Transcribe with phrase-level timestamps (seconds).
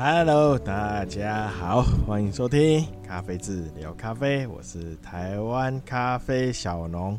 [0.00, 7.18] Hello，大家好，欢迎收听咖啡志聊咖啡，我是台湾咖啡小农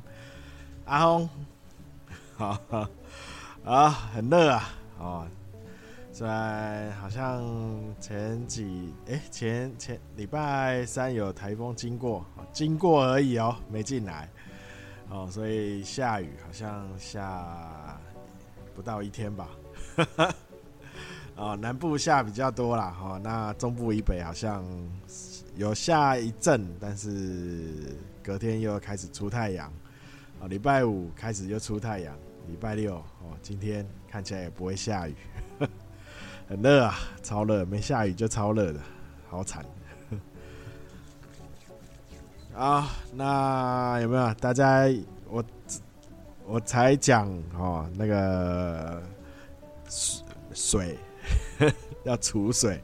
[0.86, 1.30] 阿红。
[2.38, 2.57] 好，
[3.66, 5.28] 啊，很热啊，哦，
[6.14, 7.44] 虽然好像
[8.00, 12.23] 前几哎前前礼拜三有台风经过，
[12.54, 14.30] 经过而已哦，没进来。
[15.09, 17.46] 哦，所以下雨好像下
[18.73, 19.50] 不到一天吧，
[21.39, 24.61] 哦，南部下比较多啦，哦，那中部以北好像
[25.55, 29.71] 有下一阵，但是隔天又开始出太阳，
[30.41, 32.13] 哦，礼拜五开始又出太阳，
[32.49, 35.15] 礼拜六哦，今天看起来也不会下雨，
[36.49, 38.79] 很热啊，超热，没下雨就超热的，
[39.29, 39.63] 好惨。
[42.53, 44.93] 啊，那有没有大家？
[45.29, 45.41] 我
[46.45, 49.01] 我才讲哦，那个
[50.53, 50.98] 水
[52.04, 52.82] 要储水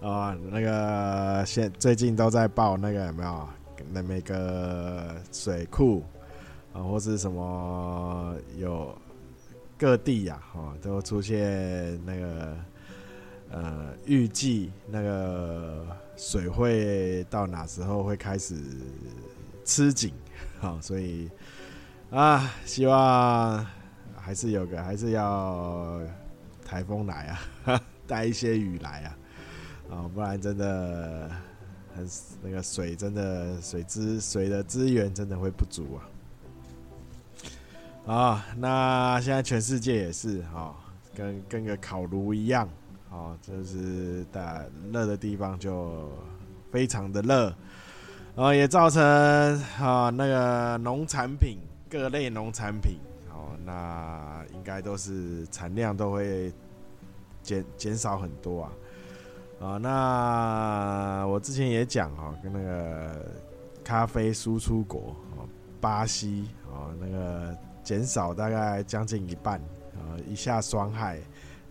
[0.00, 3.48] 啊，那个现最近都在报那个有没有？
[3.92, 6.04] 那每个水库
[6.72, 8.96] 啊，或是什么有
[9.78, 12.56] 各地呀，哈，都出现那个
[13.50, 15.86] 呃，预计那个。
[16.18, 18.54] 水会到哪时候会开始
[19.66, 20.14] 吃紧？
[20.58, 21.28] 好，所以
[22.08, 23.66] 啊，希望
[24.16, 26.00] 还是有个，还是要
[26.66, 29.16] 台风来啊， 带一些雨来啊，
[29.92, 31.30] 啊，不然真的
[31.94, 32.08] 很
[32.42, 35.98] 那个水真的水资水的资源真的会不足
[38.06, 38.12] 啊。
[38.12, 40.74] 啊，那现在全世界也是哈，
[41.14, 42.68] 跟跟个烤炉一样。
[43.08, 46.10] 哦，就是大热的地方就
[46.70, 47.44] 非常的热，
[48.34, 49.00] 然后也造成
[49.80, 52.98] 啊那个农产品各类农产品
[53.64, 56.52] 那应该都是产量都会
[57.42, 58.72] 减减少很多啊
[59.60, 63.26] 啊，那我之前也讲哈，跟那个
[63.82, 65.48] 咖啡输出国哦，
[65.80, 69.58] 巴西哦，那个减少大概将近一半
[69.94, 71.18] 啊，一下霜害。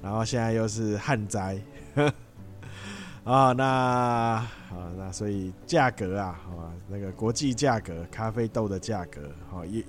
[0.01, 1.59] 然后现在又是旱灾，
[3.23, 4.47] 啊，那啊，
[4.95, 9.83] 那所以价格啊，啊，那个国际价格，咖啡豆的价格，啊，也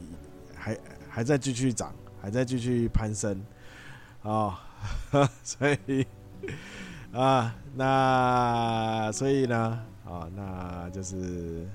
[0.55, 0.75] 还
[1.16, 3.43] 还在继续涨，还在继续攀升，
[4.22, 4.60] 啊，
[5.43, 6.06] 所以
[7.10, 11.66] 啊，那所以呢，啊，那就是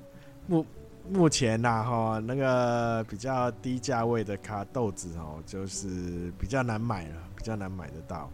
[0.46, 0.64] 目
[1.10, 7.16] 目前呐，哈，那个比较低价位的咖豆子哦，就是比较难买了。
[7.36, 8.30] 比较难买得到，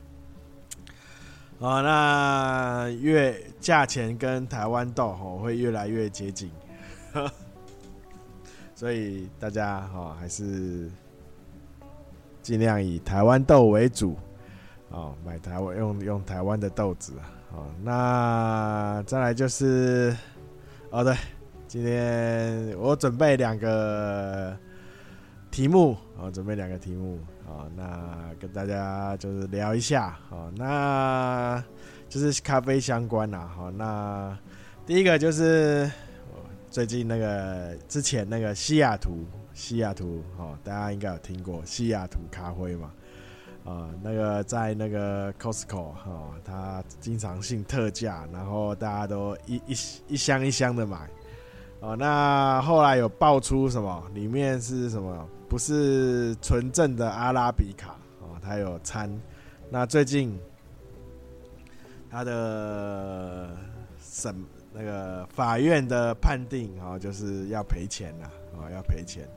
[1.60, 6.52] 哦，那越价钱跟台湾豆哦会越来越接近，
[8.78, 10.88] 所以大家哦还是
[12.44, 14.16] 尽量以台湾豆为主
[14.92, 17.14] 哦，买台湾用用台湾的豆子
[17.52, 20.16] 哦，那再来就是
[20.92, 21.18] 哦对，
[21.68, 24.56] 今天我准备两个
[25.50, 27.18] 题目哦，准备两个题目。
[27.48, 31.64] 哦，那跟大家就是聊一下，哦，那
[32.08, 34.38] 就是咖啡相关啦，好，那
[34.86, 35.90] 第一个就是
[36.78, 42.92] 最近那个之前那个西雅图，西雅图，哦，大家应该有听过西雅图咖啡嘛，
[43.66, 49.76] 啊，那个在那个 Costco，哦，它经常性特价，然后大家都一一
[50.10, 51.10] 一箱一箱的买，
[51.80, 55.28] 哦，那后来有爆出什么，里面是什么？
[55.50, 59.12] 不是纯正的阿拉比卡哦，它有掺。
[59.72, 60.40] 那最近
[62.12, 63.58] 它的
[64.00, 64.36] 审
[64.78, 69.28] 那个法院的判定啊，就是要赔钱了啊，要赔钱，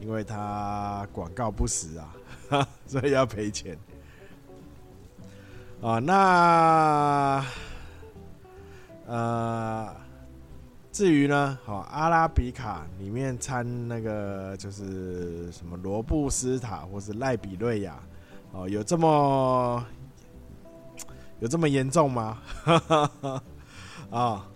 [0.00, 3.78] 因为他广告不实啊， 所以要赔钱
[5.80, 5.98] 啊。
[5.98, 7.44] 那
[9.06, 9.96] 呃。
[10.92, 17.98] 至于呢，好阿拉比卡里面掺那个就是什么罗布斯塔或是赖比瑞亚，
[18.52, 19.82] 哦，有这么
[21.40, 22.42] 有这么严重吗？
[24.10, 24.46] 啊，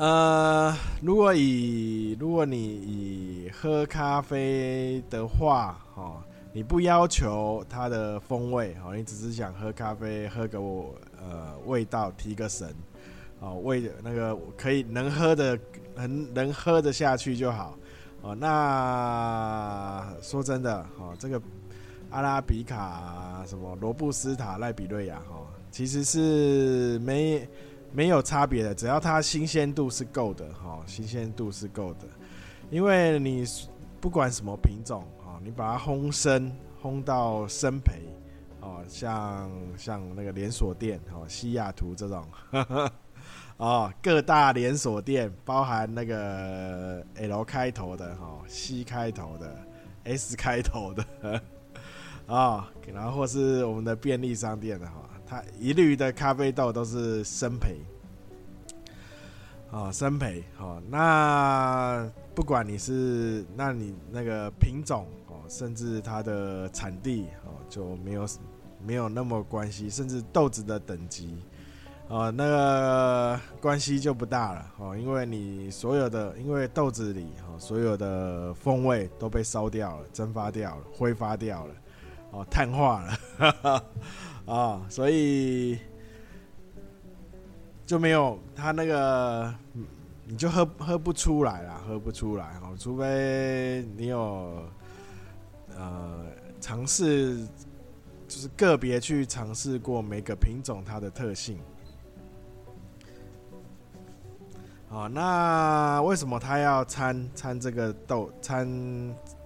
[0.00, 6.16] 呃，如果以如果你以喝咖啡的话，哦，
[6.54, 12.74] 你不要求它的风味，哦，你只是想喝咖啡，喝个我呃味道提个神。
[13.40, 15.58] 哦，味那个可以能喝的，
[15.94, 17.76] 能能喝得下去就好。
[18.22, 21.38] 哦，那说真的，哦，这个
[22.08, 27.46] 阿拉比卡什么罗布斯塔赖比瑞亚，哈，其实是没
[27.92, 32.06] 没有差别的，只要它新鲜度是够的，哈，新鲜度是够的。
[32.70, 33.44] 因为你
[34.00, 36.50] 不管什么品种，哈，你把它烘生
[36.82, 38.00] 烘到生培，
[38.60, 42.92] 哦，像像那个连锁店哦，西雅图这种，呵 呵
[43.56, 49.54] 哦，各大连锁店，包含那个 L 开头的哈、哦，C 开头的
[50.04, 51.42] ，S 开头的，啊、
[52.26, 52.64] 哦，
[52.94, 57.76] 然后或是我们的便利商店的哈、它一律的咖啡豆都是生培，
[59.70, 68.26] 哦，生培，哦，那不管你是，那你那个品种哦，甚至它的产地哦，就没有。
[68.82, 71.36] 没有那么关系，甚至豆子的等级，
[72.08, 81.74] 哦，那个关系就不大了哦，因为你所有的，因为豆子里哦，所有的风味都被烧掉了、蒸发掉了、挥发掉了，
[82.30, 83.18] 哦，碳化了，
[83.66, 83.84] 啊、
[84.46, 85.78] 哦，所以
[87.86, 89.54] 就没有它那个，
[90.24, 94.64] 你就喝喝不出来了，喝不出来哦，除非你有
[95.76, 96.24] 呃
[96.60, 97.46] 尝试。
[98.28, 101.58] 就是个别去尝试过每个品种它的特性。
[104.88, 108.68] 哦，那为什么他要掺掺这个豆掺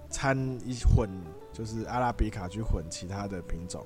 [0.07, 1.09] 掺一混，
[1.55, 3.85] 就是阿拉比卡去混其他的品种？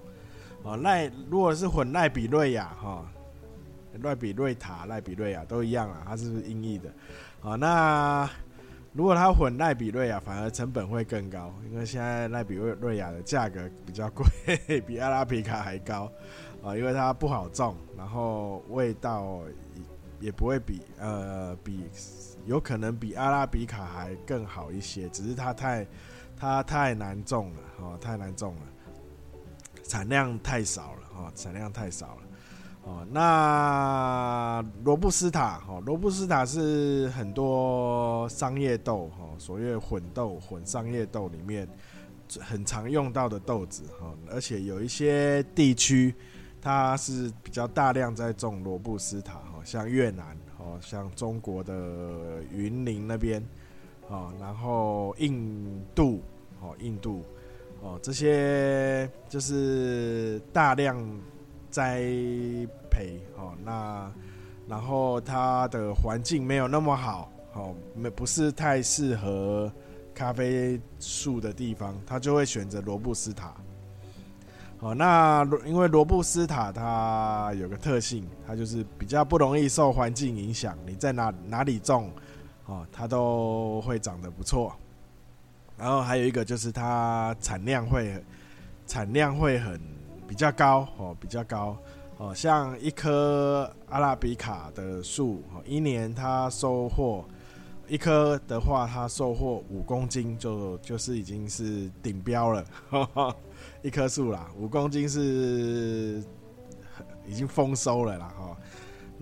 [0.63, 3.06] 哦，赖如果是混赖比瑞亚哈，
[4.01, 6.92] 赖比瑞塔、赖比瑞亚都一样啊，它是不是音译的？
[7.39, 8.27] 好，那。
[8.92, 14.25] 如果它混赖比瑞亚，反而成本会更高，因为现在赖比瑞瑞亚的价格比较贵，
[14.81, 16.12] 比阿拉比卡还高
[16.63, 19.42] 啊，因为它不好种，然后味道
[20.19, 21.88] 也不会比呃比
[22.48, 25.86] 有可能比阿拉比卡还更好一些，只是它太
[26.40, 28.62] 它太难种了哦，太难种了，
[29.84, 32.22] 产量太少了哦，产量太少了。
[32.84, 41.68] 哦，那罗布斯塔，哦，罗布斯塔是很多商业豆，哈，所谓混豆、混商业豆里面
[42.40, 46.16] 很常用到的豆子，哈，而且有一些地区
[46.62, 53.44] 它是比较大量在种罗布斯塔，哈，像越南，哦，像中国的云林那边，
[54.10, 56.22] 哦，然后印度，
[56.62, 57.24] 哦，印度，
[57.82, 60.98] 哦，这些就是大量。
[61.72, 62.02] 栽
[62.90, 64.12] 培哦，那
[64.68, 69.72] 然后它的环境没有那么好，哦，没不是太适合
[70.12, 73.54] 咖啡树的地方，它就会选择罗布斯塔。
[74.80, 82.12] 哦，那因为罗布斯塔它有个特性，它就是比较不容易受环境影响，你在哪哪里种，
[82.69, 84.74] 哦，它都会长得不错。
[85.77, 88.24] 然后还有一个就是它产量会
[88.86, 90.00] 产量会很。
[90.30, 91.75] 比较高哦，比较高
[92.18, 97.25] 哦，像一棵阿拉比卡的树哦，一年它收获
[97.88, 102.63] 一棵的话，它收获五公斤就就是已经是顶标了，
[103.81, 106.24] 一棵树啦，五公斤是
[107.25, 108.56] 已经丰收了啦哈。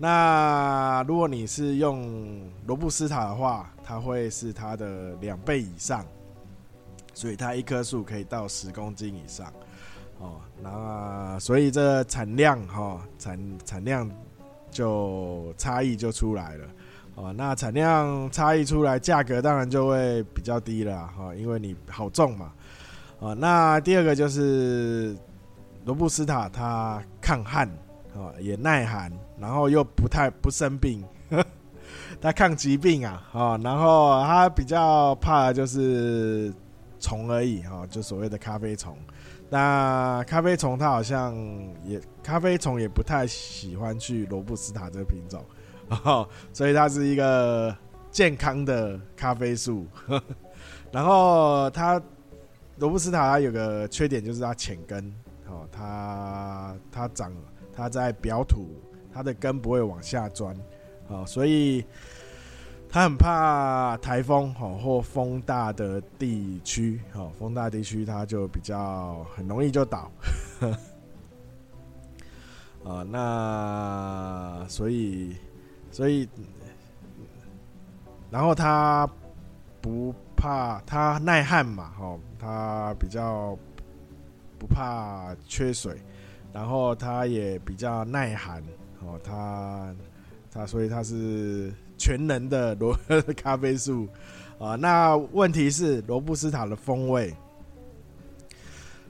[0.00, 6.06] 那如果你是用罗布斯塔的话，它会是它的两倍以上，
[7.12, 9.52] 所以它一棵树可以到十公斤以上。
[10.20, 14.08] 哦，那所以这产量哈，产产量
[14.70, 16.64] 就差异就出来了。
[17.16, 22.52] 哦，那产量差异出来，价格当然就会比较低了哈，因为你好种嘛。
[23.18, 25.16] 哦，那第二个就是
[25.84, 27.68] 罗布斯塔，它抗旱，
[28.18, 31.04] 哦，也耐寒，然后又不太不生病，
[32.20, 36.52] 它抗疾病啊，哦，然后它比较怕的就是
[36.98, 38.98] 虫而已哈，就所谓的咖啡虫。
[39.48, 41.32] 那咖啡虫它好像
[41.84, 45.44] 也，咖啡虫也不太喜欢去罗布斯塔这个品种，
[46.04, 47.74] 哦，所以它是一个
[48.10, 49.86] 健康的咖啡树。
[50.90, 52.02] 然后它
[52.78, 55.04] 罗布斯塔它有个缺点就是它浅根，
[55.46, 57.32] 哦，它它长
[57.78, 58.66] 它在表土，
[59.14, 60.56] 它的根不会往下钻，
[61.06, 61.84] 哦，所以。
[62.90, 70.10] 他很怕台风吼，或风大的地区吼，风大地区它就比较很容易就倒。
[72.82, 75.36] 啊， 那所以
[75.90, 76.26] 所以，
[78.30, 79.06] 然后它
[79.82, 83.54] 不怕它耐旱嘛吼，它比较
[84.58, 86.00] 不怕缺水，
[86.58, 88.60] 然后它也比较耐寒
[89.00, 89.94] 哦，它
[90.50, 91.72] 它所以它是。
[92.00, 92.96] 全能的罗
[93.36, 94.06] 咖啡树
[94.60, 97.34] 啊，那问题是罗布斯塔的风味，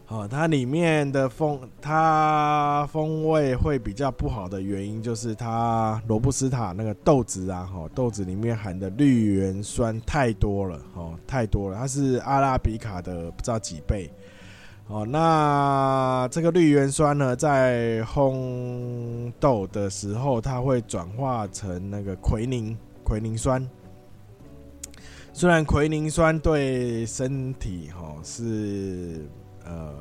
[0.06, 14.10] 哦它里面的风，它风味会比较不好的原因就是它罗布斯塔那个豆子啊，豆子里面含的绿原酸太多了，哦太多了，它是阿拉比卡的不知道几倍，
[14.88, 23.68] 哦，那这个绿原酸呢，在烘豆的时候，它会转化成那个奎宁奎宁酸。
[25.34, 29.28] 虽然奎宁酸对身体哈是
[29.62, 29.94] 呃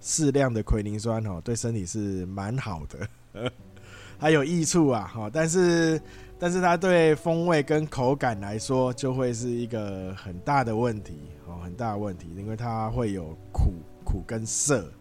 [0.00, 3.52] 适量的奎宁酸哈，对身体是蛮好的，
[4.18, 6.00] 还有益处啊哈，但是
[6.38, 13.74] 但是它对风味跟口感来说，就会是一个很大的问题哦，很大的问题，因为它会有苦。
[14.10, 14.92] 苦跟涩，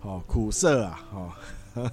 [0.00, 1.32] 哦，苦涩啊，哦，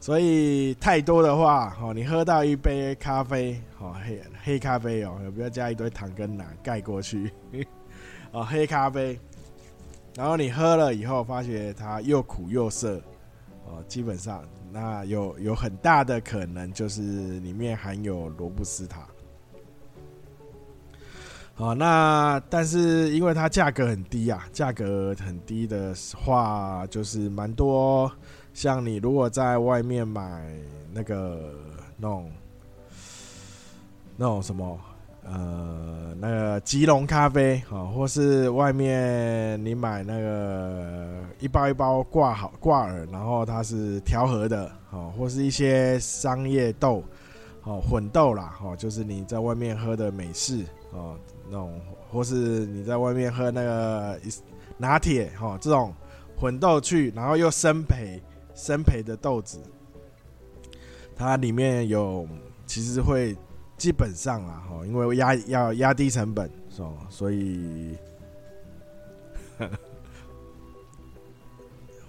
[0.00, 7.32] 所以太多的话，哦，你喝到一杯咖啡，哦，黑黑咖啡哦，不要加一堆糖跟奶盖过去，
[8.32, 9.16] 哦，黑咖啡，
[10.16, 13.00] 然后你喝了以后，发觉它又苦又涩，
[13.64, 14.42] 哦，基本上
[14.72, 19.07] 那有有很大的可能就是里面含有罗布斯塔。
[21.58, 28.10] 哦，那但是因为它价格很低啊，价格很低的话，就是蛮多。
[28.54, 30.54] 像你如果在外面买
[30.92, 31.52] 那个
[31.96, 32.30] 那种
[34.16, 34.78] 那种什么
[35.24, 47.02] 呃那个吉隆咖啡啊，或是外面你买那个一包一包挂好挂耳，然后它是调和的啊，或是一些商业豆
[47.64, 51.16] 哦混豆啦，哦，就是你在外面喝的美式哦。
[51.50, 52.34] 那种，或是
[52.66, 54.20] 你在外面喝那个
[54.76, 55.94] 拿铁哈，这种
[56.36, 58.22] 混豆去，然后又生培
[58.54, 59.58] 生培的豆子，
[61.16, 62.28] 它里面有
[62.66, 63.36] 其实会
[63.76, 66.50] 基本上啊哈，因为压要压低成本，
[67.08, 67.96] 所以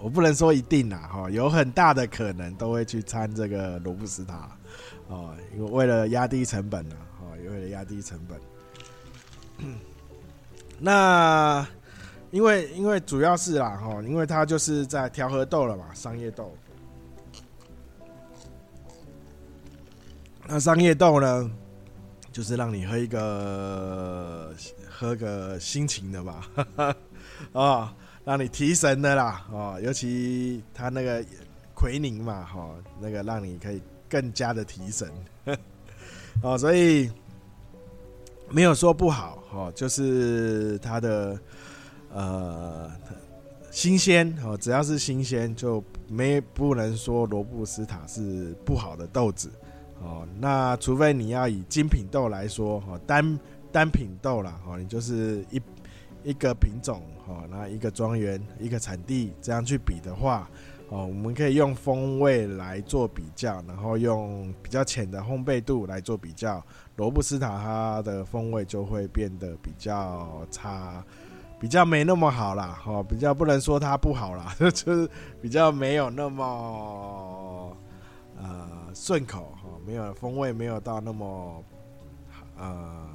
[0.02, 4.56] 我不能说一定啊哈，有很大的可能都会去掺这个罗布斯塔
[5.08, 8.38] 哦，因为为了压低成本啊，哈，为了压低成本。
[10.80, 11.68] 那
[12.32, 16.56] 因为因为主要是啦哈，因为它就是在调和豆了嘛，商业豆。
[20.48, 21.52] 那商业豆呢，
[22.32, 24.54] 就是让你喝一个
[24.90, 26.44] 喝个心情的嘛，
[27.54, 27.94] 啊，
[28.26, 31.24] 让你提神的啦，哦，尤其它那个
[31.74, 35.12] 奎宁嘛，哈，那个让你可以更加的提神，
[36.42, 37.12] 哦，所以。
[38.52, 41.40] 没有说不好，哦，就是它的
[42.14, 42.92] 呃
[43.72, 49.52] 新鲜哦，只要是新鲜就没不能说罗布斯塔是不好的豆子
[50.02, 50.28] 哦。
[50.40, 53.40] 那除非你要以精品豆来说，哦，单
[53.72, 55.62] 单品豆啦，哦，你就是一
[56.24, 60.50] 一个品种，哦，那一个庄园一个产地这样去比的话，
[60.90, 66.64] 哦，我们可以用风味来做比较，然后用比较浅的烘焙度来做比较。
[66.96, 71.04] 罗布斯塔它的风味就会变得比较差，
[71.60, 75.08] 比较没那么好啦， 哦，比较不能说它不好啦， 就是
[75.40, 77.78] 比较没有那么
[78.38, 81.64] 呃顺口哈，没有风味没有到那么
[82.58, 83.08] 呃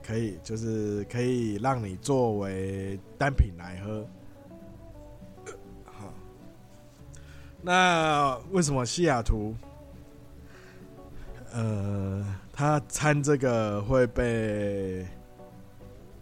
[0.00, 4.06] 可以，就是可以让你作为单品来喝。
[7.66, 9.54] 那为什么西雅图？
[11.52, 12.24] 呃。
[12.58, 15.06] 他掺这个会被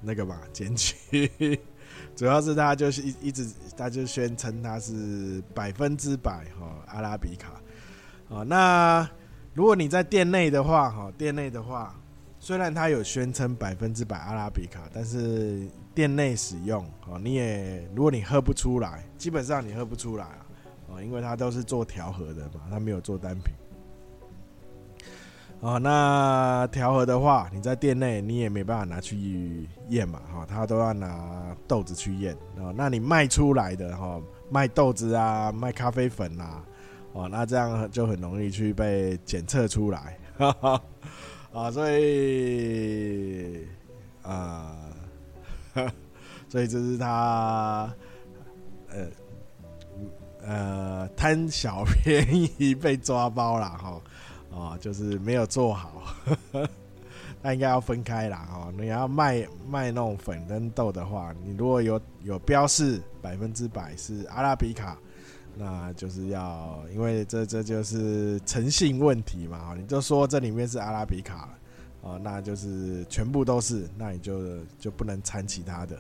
[0.00, 1.60] 那个吧检举，
[2.16, 7.52] 主要是他就是一一直他就宣称他是百分之百哈阿拉比卡
[8.28, 8.42] 啊。
[8.42, 9.08] 那
[9.52, 11.94] 如果你在店内的话哈，店内的话
[12.40, 20.43] 虽然他有宣称百分之百阿拉比卡，但是店内使用哦，你也如果你喝不出来，基本上你喝不出来啊，
[20.88, 23.54] 哦因为他都是做调和的嘛，他没有做单品。
[25.60, 32.36] 哦，那调和的话，你在店内你也没办法拿去验嘛，哈，他都要拿豆子去验。
[32.58, 36.62] 哦，那你卖出来的哈，卖豆子啊，卖咖啡粉啊，
[37.14, 40.82] 哦，那这样就很容易去被检测出来， 哈哈，
[41.54, 43.66] 啊，所以
[44.22, 44.76] 啊，
[46.50, 47.90] 所以这是他，
[48.90, 49.06] 呃，
[50.46, 52.26] 呃，贪小便
[52.58, 54.00] 宜被抓包了哈。
[54.54, 56.14] 哦，就是没有做好，
[57.42, 58.48] 那应该要分开啦。
[58.52, 64.96] 哦，你要卖卖那种粉跟豆的话，你如果有有标示百分之百是阿拉比卡，
[65.56, 69.74] 那就是要，因为这这就是诚信问题嘛。
[69.76, 71.48] 你就说这里面是阿拉比卡，
[72.02, 75.98] 哦，那就是全部都是，那你就就不能掺其他的。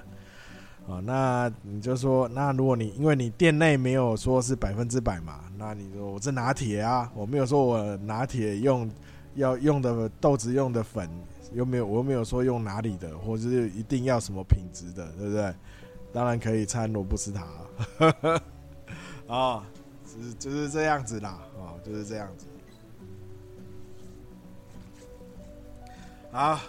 [0.86, 8.90] 哦，那你就说，那如果你因为你店内没有说是百分之百嘛，那你说我这拿铁啊，我没有说我拿铁用
[9.34, 11.08] 要用的豆子用的粉，
[11.54, 15.54] 又没有我又没有说用哪里的，或者是一定要什么品质的，对不对？
[16.12, 18.42] 当然可以掺罗布斯塔啊，
[19.26, 19.62] 哦，
[20.06, 22.46] 是就是这样子啦，哦，就是这样子。
[26.30, 26.60] 好，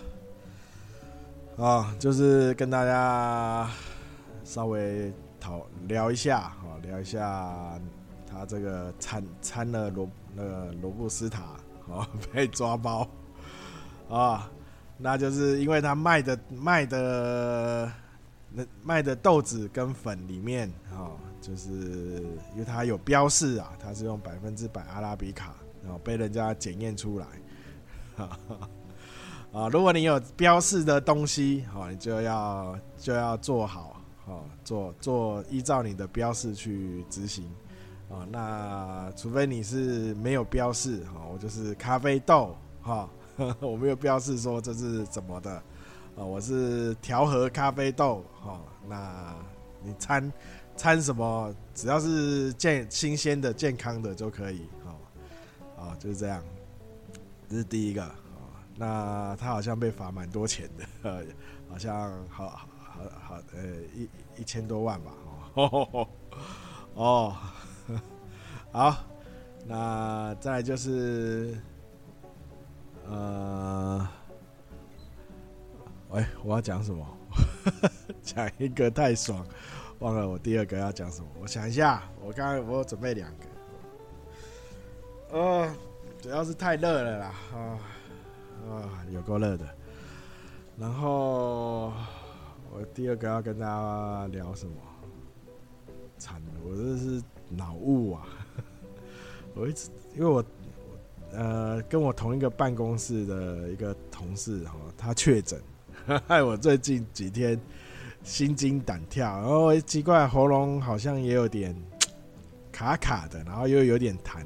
[1.57, 3.69] 啊，就是跟大家
[4.45, 7.77] 稍微讨聊一下，啊，聊一下
[8.25, 11.41] 他这个掺掺了罗那个罗布斯塔，
[11.89, 13.05] 哦， 被抓包，
[14.07, 14.49] 啊。
[14.97, 17.91] 那就是因为他卖的卖的
[18.49, 21.11] 那卖的豆子跟粉里面啊，
[21.41, 21.69] 就是
[22.53, 27.27] 因为它有标示啊，它是用百分之百阿拉比卡，然后被人家检验出来，
[29.51, 33.94] 啊，如果你有标示的东西，好，你就要就要做好，
[34.25, 37.45] 哦做做依照你的标示去执行，
[38.09, 43.09] 啊，那除非你是没有标示，哈，我就是咖啡豆，哈。
[43.59, 45.51] 我没有标示说这是怎么的，
[46.15, 49.35] 啊，我是调和咖啡豆，哈，那
[49.83, 50.31] 你掺
[50.77, 56.41] 掺什么，只要是健新鲜的、健康的就可以，哈，啊，就是这样，
[57.49, 58.15] 这是第一个，啊，
[58.77, 60.69] 那他好像被罚蛮多钱
[61.03, 61.25] 的，
[61.69, 65.11] 好像好好好，呃，一一千多万吧，
[65.55, 66.07] 哦，
[66.95, 67.35] 哦，
[68.71, 68.97] 好，
[69.65, 71.57] 那再就是。
[73.07, 74.07] 呃，
[76.09, 77.05] 喂，我要讲什么？
[78.23, 79.45] 讲一个太爽，
[79.99, 81.27] 忘了我第二个要讲什么。
[81.39, 83.45] 我想一下，我刚刚我准备两个。
[85.37, 85.75] 呃，
[86.19, 87.57] 主要是太热了啦，啊
[88.71, 89.67] 啊，有够热的。
[90.79, 91.93] 然后
[92.75, 94.75] 我第二个要跟大家聊什么？
[96.17, 98.27] 惨了，我这是脑雾啊！
[99.55, 100.43] 我一直因为我。
[101.31, 105.59] 呃，跟我同一个办公室的一个同事哈，他确诊，
[106.27, 107.59] 害我最近几天
[108.23, 111.75] 心惊胆跳，然后奇怪喉咙好像也有点
[112.71, 114.45] 卡卡的，然后又有点痰，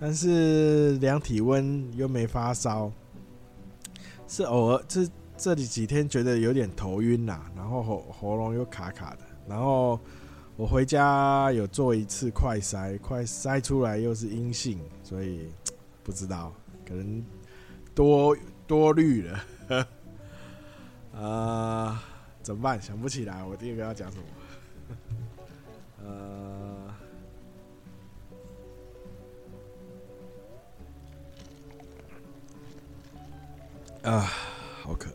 [0.00, 2.90] 但是量体温又没发烧，
[4.26, 9.98] 是偶尔这这里几天觉得有点头晕呐，然后喉喉咙又卡卡的，然后
[10.56, 15.50] 我回家有做一次快筛，快筛出来又是阴性，所以。
[16.06, 16.52] 不知道，
[16.86, 17.20] 可能
[17.92, 19.44] 多多虑了，
[21.12, 21.98] 啊、 呃，
[22.44, 22.80] 怎么办？
[22.80, 24.24] 想不起来，我第二个要讲什么？
[34.04, 34.30] 呃，啊，
[34.84, 35.10] 好渴，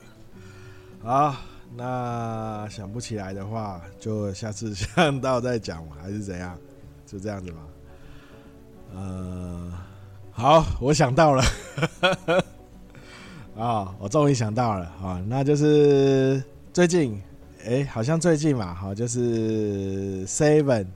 [1.04, 1.36] 好，
[1.76, 6.58] 那想不起来的话，就下次想到再讲，还是怎样？
[7.06, 7.58] 就这样子吧，
[8.96, 9.72] 呃。
[10.34, 11.44] 好，我想到了，
[13.58, 17.22] 啊、 我终于想到了啊，那就是最近，
[17.66, 20.88] 哎、好像最近嘛，好，就是 Seven，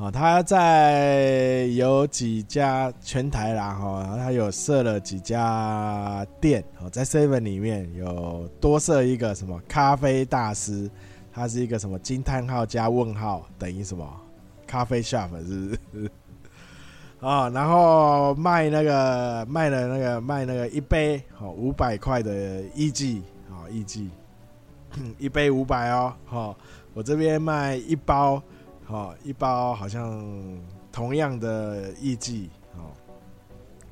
[0.00, 10.90] 哦，他在有几家全台啦，哈，他有设了几家店，哦，在 Seven 里面有多设一个什么咖啡大师，
[11.30, 14.10] 他是一个什么惊叹号加问号等于什么
[14.66, 16.10] 咖啡 shop 是不是？
[17.20, 24.08] 啊、 哦，然后卖那个卖了那个卖那个一杯哦五百块的艺妓啊艺妓，
[25.18, 26.56] 一杯五百哦，好，
[26.94, 28.42] 我这边卖一包，
[28.90, 30.22] 哦一包好像
[30.90, 32.90] 同样的艺妓，哦，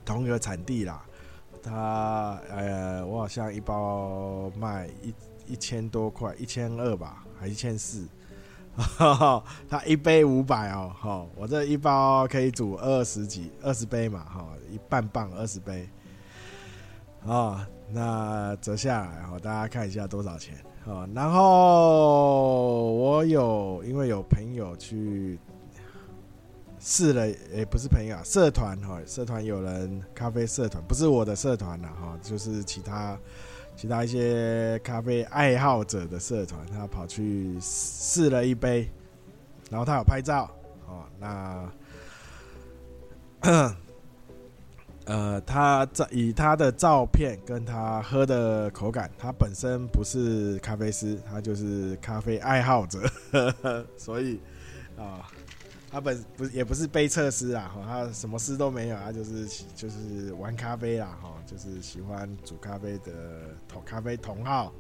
[0.05, 1.03] 同一个产地啦，
[1.63, 5.15] 他呃我好像一包卖一
[5.53, 8.07] 一千多块，一千二吧，还一千四。
[9.69, 15.89] 他一杯五百哦，好，我这一包可以煮二十几二十杯嘛，哈，一半磅二十杯，
[17.27, 20.55] 啊，那折下来，好，大家看一下多少钱，
[20.89, 25.39] 啊，然后我有因为有朋友去
[26.81, 33.19] 试了，也不是朋友啊，社团哈，社团有人咖啡社团，不是我的社团了哈，就是其他。
[33.77, 38.91] 其他一些咖啡爱好者的社团，他跑去试了一杯，
[39.71, 40.51] 然后他有拍照
[40.89, 41.05] 哦。
[41.21, 41.71] 那，
[45.09, 53.01] 呃，他照以他的照片跟他喝的口感，他本身不是咖啡师，他就是咖啡爱好者，
[53.33, 54.41] 呵 呵所以
[54.97, 55.27] 啊。
[55.91, 63.13] 他本不也不是杯测师啊，他什么师都没有，他就是就是玩咖啡啦，哈，就是喜欢煮咖啡的
[63.67, 64.71] 同咖啡同好。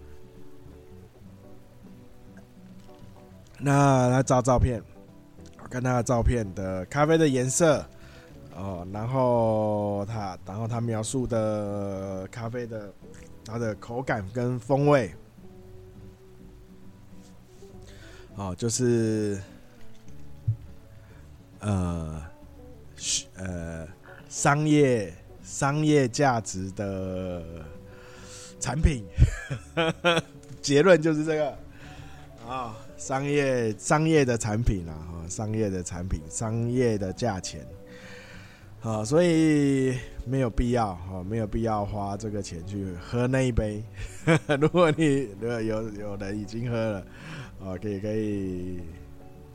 [3.58, 4.82] 那他照照片，
[5.62, 7.82] 我看他的照片的咖啡的颜色，
[8.58, 12.92] 哦，然后他然后他描述的咖啡的
[13.44, 15.14] 它的口感跟风味。
[18.34, 19.40] 哦，就是
[21.60, 22.22] 呃，
[23.36, 23.86] 呃，
[24.28, 27.42] 商业商业价值的
[28.60, 29.04] 产品，
[30.60, 31.56] 结论就是这个
[32.46, 37.66] 啊、商业商业的产品啊，哈，商业的产品，商业的价钱。
[38.80, 43.82] 啊，所以没有必要哈，没有必要花这个钱去喝那一杯。
[44.60, 46.98] 如果你如果有有人已经喝了，
[47.60, 48.80] 啊，可以可以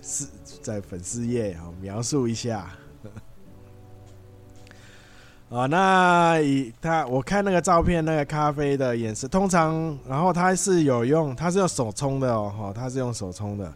[0.02, 0.26] 是
[0.62, 2.70] 在粉丝页啊描述一下。
[5.50, 13.74] 啊，那以他我看那个照片，那个咖啡的颜色，通常然后它是有用，它是用手冲的哦，哈，它是用手冲的。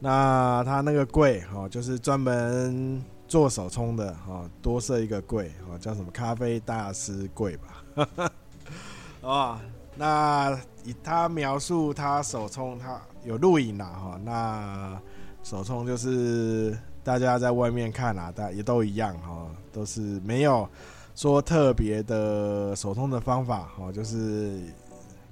[0.00, 3.04] 那它那个柜哈，就是专门。
[3.28, 8.30] 做手冲的哈，多设一个柜哈，叫什么咖啡大师柜吧。
[9.22, 9.58] 哦，
[9.96, 14.20] 那以他描述他手冲，他有录影啦哈。
[14.24, 15.00] 那
[15.42, 20.68] 手冲就是大家在外面看啊，大也都一样哈，都是没有
[21.16, 24.60] 说特别的手冲的方法哈，就是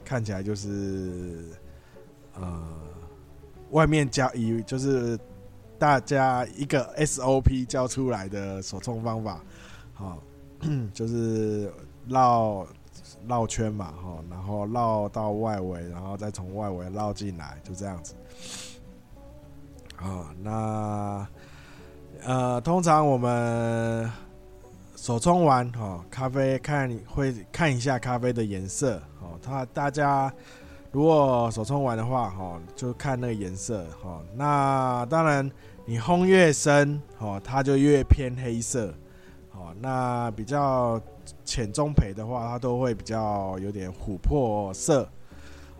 [0.04, 1.44] 看起来就是
[2.35, 2.62] 呃，
[3.70, 5.16] 外面加以就是。
[5.78, 9.40] 大家一个 SOP 教出来的手冲方法，
[9.92, 10.18] 好，
[10.94, 11.72] 就是
[12.08, 12.66] 绕
[13.28, 18.14] 绕圈嘛，哈，然后绕到外围，然后再从外围绕进来，就这样子。
[19.96, 21.26] 啊，那
[22.22, 24.10] 呃，通常我们
[24.96, 30.32] 手冲完，哈，咖啡看会看一下咖啡的颜色，哦，它大家。
[30.94, 34.22] 如果手冲完的话，哈，就看那个颜色，哈。
[34.37, 35.50] 那当然，
[35.85, 38.94] 你烘越深，哈，它就越偏黑色，
[39.50, 39.74] 好。
[39.80, 41.00] 那比较
[41.44, 45.09] 浅中培的话，它都会比较有点琥珀色，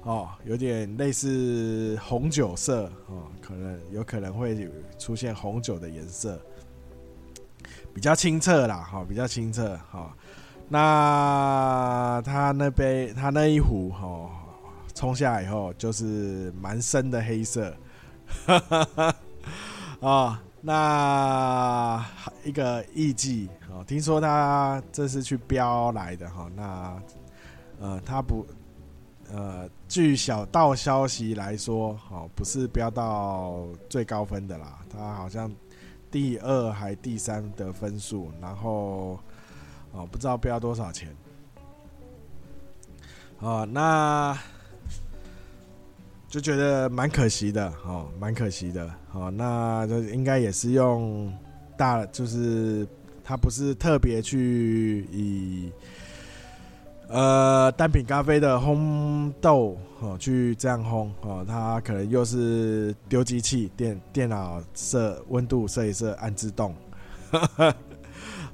[0.03, 6.37] 哦，有点类似红酒色，哦，可能有可能会出现红酒的颜色，
[7.94, 10.12] 比较清澈啦，哈，比较清澈，哈。
[10.68, 14.40] 那它那杯，它那一壶，哈。
[14.94, 17.76] 冲下来以后就是蛮深的黑色，
[20.00, 22.07] 啊， 那
[22.44, 27.02] 一个艺伎哦，听说他这是去标来的哈，那
[27.80, 28.46] 呃他不
[29.33, 35.52] 呃据小道消息来说，哦不是标到最高分的啦，他好像
[36.09, 39.18] 第二还第三的分数，然后
[39.90, 41.14] 哦不知道标多少钱，
[43.40, 44.38] 哦那。
[46.35, 51.33] 就觉得蛮可惜的，哦，蛮可惜的，哦，那就应该也是用
[51.77, 52.85] 大，就是
[53.23, 55.70] 他不是特别去以
[57.07, 66.75] 呃单品咖啡的烘豆，哦，去这样烘，哦，他可能又是丢机器电电脑设温度设一设按自动。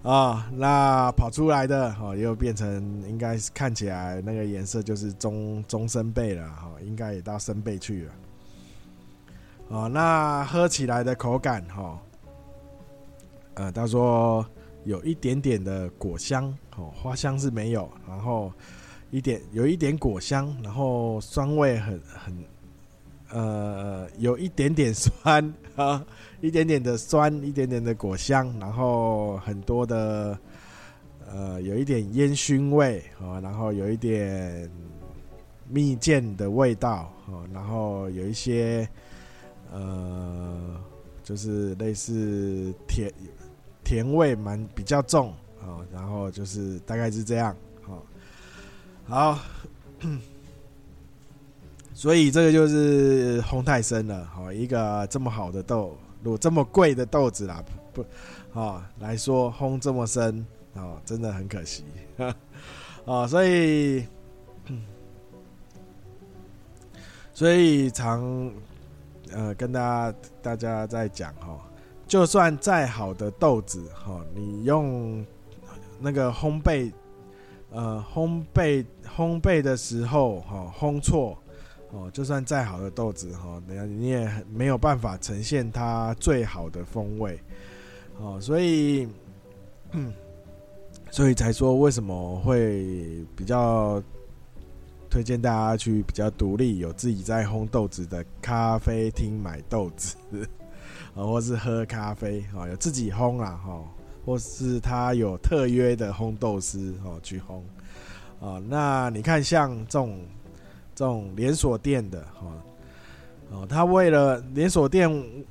[0.03, 8.13] 啊、那跑出来的哦，又变成应该是看起来那个颜色就是中中深贝了哈、哦，应该也到深贝去了。
[9.69, 11.99] 哦，那喝起来的口感哈、哦，
[13.55, 14.45] 呃，他说
[14.85, 18.51] 有一点点的果香哦，花香是没有，然后
[19.11, 22.45] 一点有一点果香，然后酸味很很。
[23.33, 26.05] 呃，有一点点酸 啊，
[26.41, 30.39] 一点点的酸，一点点的果香，然后很多的
[31.27, 34.69] 呃，有一点烟熏味啊，然后有一点
[35.69, 38.89] 蜜饯的味道啊，然后有一些
[39.73, 40.81] 呃，
[41.23, 43.13] 就是类似甜
[43.85, 48.03] 甜味蛮比较重啊，然后就是大概是这样，好，
[49.07, 49.39] 好。
[52.01, 58.03] 所以这个就是烘太深了，好一个这么好的豆，如果这么贵的豆子啦，不，
[58.59, 61.85] 啊来说烘这么深，哦，真的很可惜，
[63.05, 64.07] 啊， 所以，
[67.35, 68.51] 所以常
[69.31, 69.79] 呃跟大
[70.11, 71.61] 家大家在讲哈，
[72.07, 75.23] 就算再好的豆子哈，你用
[75.99, 76.91] 那个烘焙，
[77.71, 81.37] 呃烘焙烘焙的时候哈烘错。
[81.93, 87.37] 哦，就算再好的豆子哈，你你也没有办法呈现它最好的风味，
[88.17, 89.09] 哦，所以，
[91.11, 94.01] 所以才说为什么会比较
[95.11, 100.17] 推荐大家去比较独立、有自己在烘豆子的咖啡厅买豆子，
[101.17, 103.83] 啊， 或是喝咖啡啊，有自己烘啦哈，
[104.25, 107.63] 或是他有特约的烘豆师哦去烘，
[108.41, 110.25] 啊，那你看像这种。
[111.01, 112.63] 这种连锁店的哈，
[113.51, 115.11] 哦，他为了连锁店，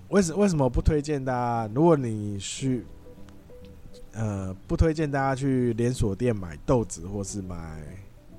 [0.10, 1.74] 为什为什么不推荐大家？
[1.74, 2.86] 如果你去，
[4.12, 7.82] 呃，不推荐大家去连锁店买豆子或是买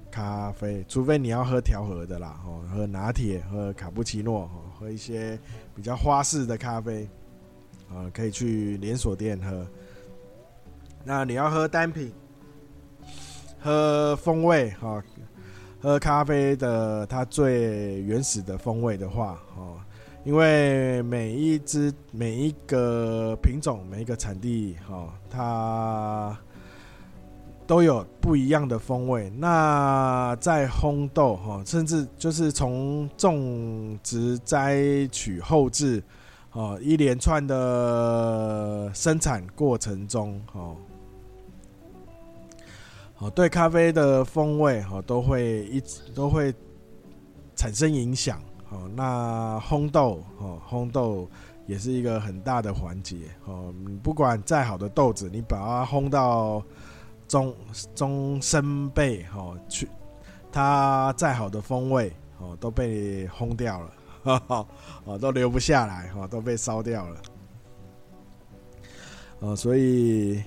[0.08, 5.36] 咖啡，除非你要喝调和的啦，哦，喝拿铁、喝卡布奇诺，哦，喝一些
[5.74, 7.08] 比较花式的咖啡，
[7.88, 9.66] 啊，可以去连锁店喝。
[11.02, 12.12] 那你要喝单品，
[13.58, 15.02] 喝风味，哈。
[15.82, 19.78] 喝咖啡的它最原始的风味的话，哦，
[20.24, 26.36] 因为每一只、每一个品种、每一个产地，哈，它
[27.66, 29.30] 都有不一样的风味。
[29.30, 36.02] 那在烘豆，哈，甚至就是从种植、摘取、后置，
[36.52, 40.76] 哦，一连串的生产过程中，哦。
[43.20, 46.54] 哦，对咖啡的风味哦，都会一直都会
[47.54, 48.40] 产生影响。
[48.70, 51.28] 哦，那烘豆哦，烘豆
[51.66, 53.16] 也是一个很大的环节。
[53.44, 56.62] 哦，你不管再好的豆子，你把它烘到
[57.28, 57.54] 中
[57.94, 59.86] 中深焙，哦，去
[60.50, 64.66] 它再好的风味哦，都被烘掉了，
[65.04, 67.20] 哦，都留不下来，哦，都被烧掉了。
[69.40, 70.42] 哦，所以。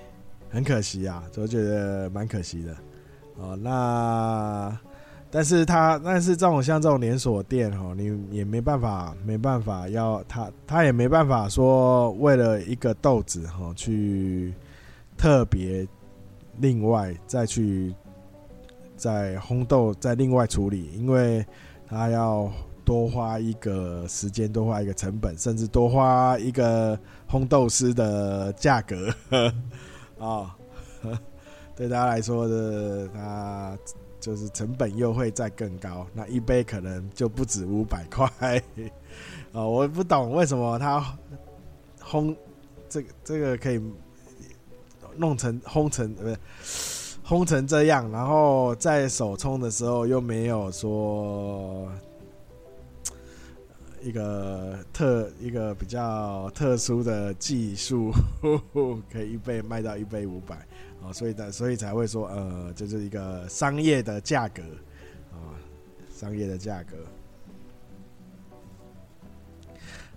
[0.54, 2.76] 很可惜啊，就觉得蛮可惜的
[3.36, 3.56] 哦。
[3.56, 4.78] 那
[5.28, 14.54] 但是他，但是这种像这种连锁店哦，你也没办法，没办法要他，他也没办法说为了一个豆子哈去
[15.16, 15.84] 特别
[16.58, 17.92] 另外再去
[18.96, 21.44] 再烘豆再另外处理，因为
[21.88, 22.48] 他要
[22.84, 26.96] 多花一个时间，多花一个成本，甚至多花一个
[27.28, 29.12] 烘豆师的价格。
[30.24, 30.50] 哦，
[31.76, 33.76] 对他来说的，他
[34.18, 38.26] 就是成本又会再更高，那一杯可能就不止五百块。
[39.52, 41.04] 啊，我不懂为什么他
[42.02, 42.34] 烘
[42.88, 43.78] 这个这个可以
[45.16, 46.38] 弄成烘成不是
[47.26, 51.86] 烘成这样，然后在手冲的时候又没有说。
[54.04, 58.12] 一个特一个比较特殊的技术，
[59.10, 60.54] 可以一杯卖到一杯五百，
[61.02, 64.62] 啊，所以的所以才会说，呃，这是一个商业的价格，
[65.32, 65.56] 啊，
[66.14, 66.96] 商业的价格。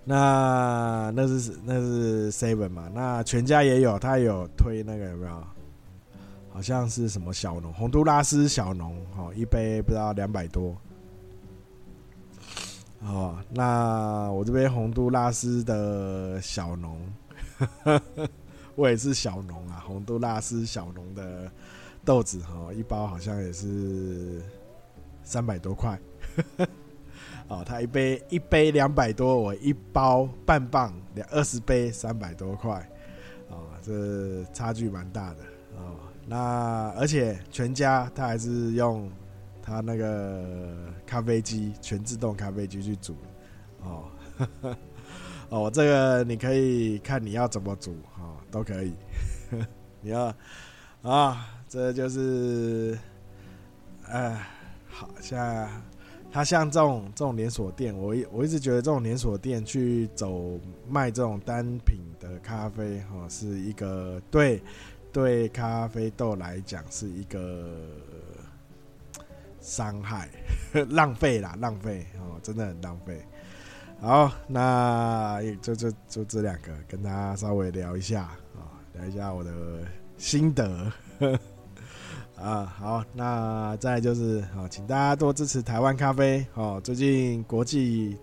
[0.04, 2.90] 那那是那是 seven 嘛？
[2.94, 5.44] 那全家也有，他有推那个有没有？
[6.50, 10.76] 好像是什么小农，洪都拉斯小农，哦，一杯不知道两百多。
[13.00, 17.00] 哦，那我这边洪都拉斯的小农，
[18.74, 19.84] 我也是小农啊。
[19.86, 21.50] 洪都拉斯小农的
[22.04, 24.42] 豆子哈，一包好像也是
[25.22, 25.96] 三百多块。
[27.46, 32.90] 哦，他一杯一杯两百多，我一包半磅两二十杯三百多块。
[33.48, 35.44] 哦，这差距蛮大的
[35.76, 35.94] 哦。
[36.26, 39.08] 那而且全家他还是用。
[39.68, 43.14] 他那个咖啡机，全自动咖啡机去煮，
[43.82, 44.08] 哦，
[45.50, 48.94] 哦，这个你可以看你要怎么煮，哦，都可以。
[50.00, 50.34] 你要
[51.02, 52.98] 啊，这就是，
[54.06, 54.40] 哎，
[54.88, 55.68] 好像
[56.32, 64.62] 他像这种这种连锁店，我一我一直觉得这种连锁店去走卖这种单品的咖啡，哈，是一个对
[65.12, 67.68] 对咖啡豆来讲是一个。
[69.68, 70.30] 伤害，
[70.88, 73.22] 浪费啦，浪费哦，真的很浪费。
[74.00, 78.62] 好，那就就就这两个，跟大家稍微聊一下啊、哦，
[78.94, 79.52] 聊一下我的
[80.16, 80.90] 心得
[82.40, 82.64] 啊。
[82.64, 86.80] 好，那再就是好，请大家多支持台湾咖啡哦。
[86.82, 88.16] 最近国际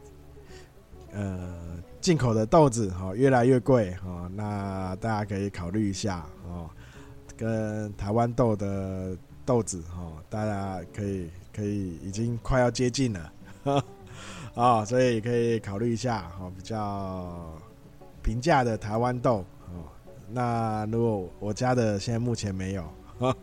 [1.12, 1.56] 呃
[2.02, 6.68] 进口的豆子哦越来越贵哦，那大家可以考虑一下哦，
[7.38, 9.16] 跟台湾豆的。
[9.46, 13.34] 豆子哈，大家可以可以已经快要接近了，
[14.56, 17.54] 啊，所以可以考虑一下哈，比较
[18.24, 19.86] 平价的台湾豆哦。
[20.32, 22.84] 那如果我家的现在目前没有，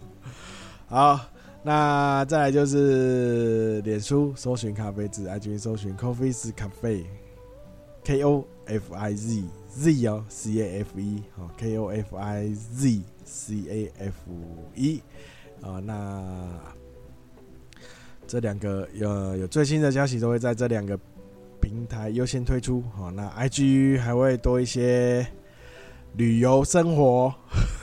[0.88, 1.20] 好，
[1.62, 11.86] 那再来就是脸书搜寻咖啡字，IG 搜寻 Coffee is Cafe，K O F I Z Z 哦，C A F E 哦，K O
[11.86, 14.14] F I Z C A F
[14.74, 15.00] E。
[15.62, 16.48] 啊，那
[18.26, 20.98] 这两个有有最新的消息都会在这两个
[21.60, 22.82] 平台优先推出。
[22.94, 25.26] 好，那 IG 还会多一些
[26.16, 27.32] 旅游生活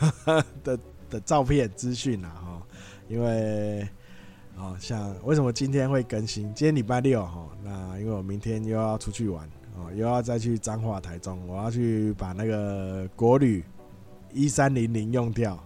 [0.63, 2.29] 的的照片资讯啊。
[2.29, 2.67] 哈，
[3.07, 3.87] 因为
[4.57, 6.43] 哦像为什么今天会更新？
[6.53, 13.63] 今天礼拜六哈，那因为我明天又要出去玩哦，又要再去彰化、台中，我要去把那个国旅
[14.33, 15.57] 一三零零用掉，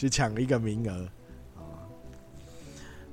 [0.00, 1.06] 去抢一个名额
[1.58, 1.60] 啊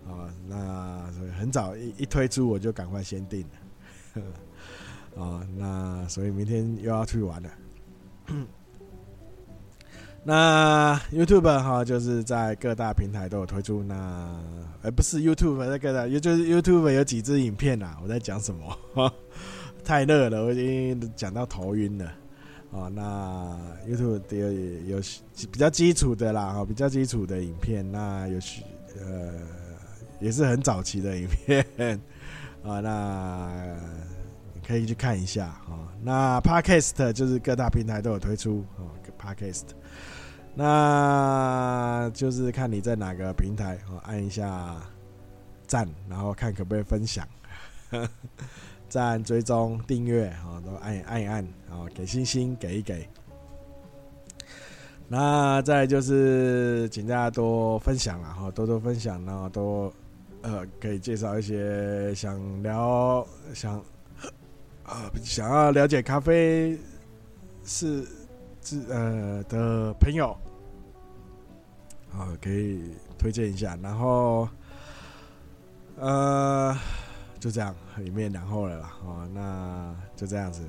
[0.07, 0.31] 啊！
[0.47, 3.45] 那所以很早一一推出我就赶快先订
[4.15, 7.49] 了啊， 那所以明天又要去玩了。
[10.23, 13.83] 那 YouTube 哈，就是在各大平台都有推出。
[13.83, 14.41] 那
[14.81, 17.97] 而不是 YouTube 在各大，也就是 YouTube 有几支影片啊。
[18.01, 19.13] 我在讲什么？
[19.83, 22.09] 太热了，我已经讲到头晕了。
[22.77, 23.57] 哦，那
[23.89, 25.01] YouTube 有有
[25.51, 27.83] 比较基础的啦，哈，比较基础的影片。
[27.91, 28.61] 那有许
[28.99, 29.33] 呃，
[30.19, 31.65] 也是很早期的影片
[32.63, 32.79] 啊。
[32.79, 33.75] 那
[34.65, 35.89] 可以去看一下啊。
[36.03, 39.63] 那 Podcast 就是各大平台都有推出哦，Podcast。
[40.53, 44.75] 那就是看你在哪个平台哦，按一下
[45.65, 47.27] 赞，然后看可不可以分享，
[48.89, 53.07] 赞、追踪、订阅啊，都按按一按啊，给星星给一给。
[55.07, 59.93] 那再就是请大家多分享了哈，多多分享，然后多
[60.41, 63.75] 呃可以介绍一些想聊想
[64.83, 66.77] 啊想要了解咖啡
[67.63, 68.05] 是
[68.61, 70.35] 是呃的朋友。
[72.09, 72.81] 啊，可以
[73.15, 74.49] 推荐一下，然后，
[75.97, 76.75] 呃，
[77.39, 80.61] 就这样，里面然后了啦，哦，那就这样子，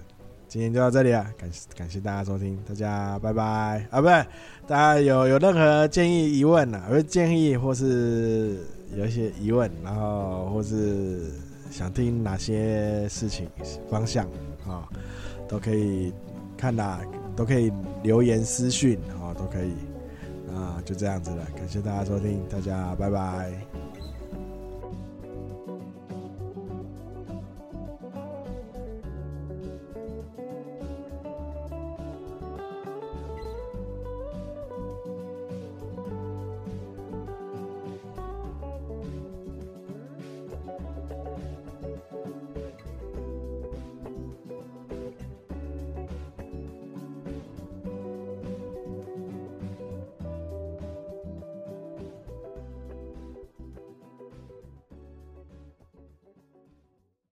[0.47, 4.27] 今天就到这里了，感谢感谢大家收听，大家拜拜啊，不对，
[4.67, 11.31] 大家有有任何建议疑问啊，或建议或是有一些疑问，然后或是
[11.71, 13.49] 想听哪些事情
[13.91, 14.27] 方向
[14.67, 14.89] 啊，
[15.49, 16.13] 都可以
[16.57, 17.01] 看啦，
[17.35, 19.73] 都可以留言私讯啊，都可以。
[20.55, 23.78] 啊，就这样子了，感谢大家收听，大家拜拜。